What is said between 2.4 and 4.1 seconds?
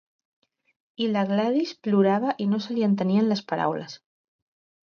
i no se li entenien les paraules.